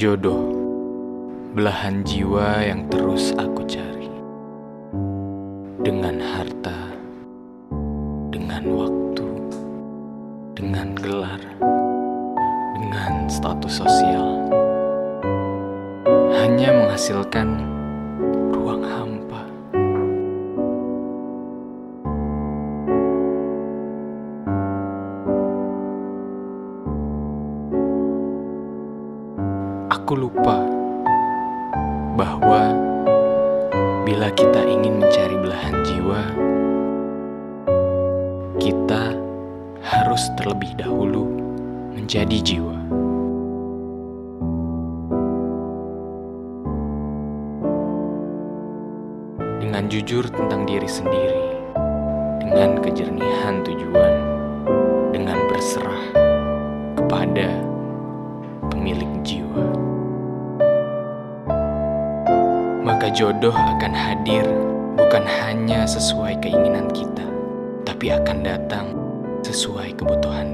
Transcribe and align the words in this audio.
Jodoh, 0.00 0.48
belahan 1.52 2.00
jiwa 2.08 2.64
yang 2.64 2.88
terus 2.88 3.36
aku 3.36 3.60
cari. 3.68 4.08
Dengan 5.84 6.16
harta, 6.16 6.88
dengan 8.32 8.64
waktu, 8.64 9.28
dengan 10.56 10.96
gelar, 10.96 11.36
dengan 12.80 13.28
status 13.28 13.84
sosial. 13.84 14.48
Hanya 16.32 16.72
menghasilkan 16.80 17.60
Aku 29.90 30.14
lupa 30.14 30.62
bahwa 32.14 32.78
bila 34.06 34.30
kita 34.38 34.62
ingin 34.62 35.02
mencari 35.02 35.34
belahan 35.34 35.82
jiwa, 35.82 36.22
kita 38.62 39.18
harus 39.82 40.30
terlebih 40.38 40.78
dahulu 40.78 41.26
menjadi 41.90 42.38
jiwa. 42.38 42.78
Dengan 49.58 49.90
jujur 49.90 50.22
tentang 50.30 50.70
diri 50.70 50.86
sendiri, 50.86 51.58
dengan 52.38 52.78
kejernihan 52.78 53.66
tujuan, 53.66 54.29
Maka 63.00 63.16
jodoh 63.16 63.56
akan 63.56 63.96
hadir 63.96 64.44
bukan 64.92 65.24
hanya 65.24 65.88
sesuai 65.88 66.36
keinginan 66.44 66.84
kita, 66.92 67.24
tapi 67.80 68.12
akan 68.12 68.44
datang 68.44 68.92
sesuai 69.40 69.96
kebutuhan 69.96 70.49